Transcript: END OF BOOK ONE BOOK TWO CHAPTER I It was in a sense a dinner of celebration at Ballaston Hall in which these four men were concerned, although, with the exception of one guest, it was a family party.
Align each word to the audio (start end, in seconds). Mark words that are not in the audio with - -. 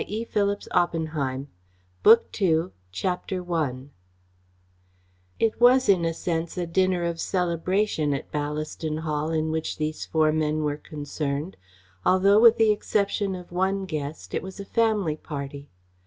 END 0.09 0.25
OF 0.35 0.59
BOOK 0.71 1.03
ONE 1.13 1.47
BOOK 2.01 2.31
TWO 2.31 2.71
CHAPTER 2.91 3.53
I 3.53 3.89
It 5.39 5.61
was 5.61 5.87
in 5.87 6.05
a 6.05 6.13
sense 6.15 6.57
a 6.57 6.65
dinner 6.65 7.03
of 7.03 7.21
celebration 7.21 8.11
at 8.15 8.31
Ballaston 8.31 9.01
Hall 9.01 9.29
in 9.29 9.51
which 9.51 9.77
these 9.77 10.07
four 10.07 10.31
men 10.31 10.63
were 10.63 10.77
concerned, 10.77 11.55
although, 12.03 12.39
with 12.39 12.57
the 12.57 12.71
exception 12.71 13.35
of 13.35 13.51
one 13.51 13.85
guest, 13.85 14.33
it 14.33 14.41
was 14.41 14.59
a 14.59 14.65
family 14.65 15.17
party. 15.17 15.69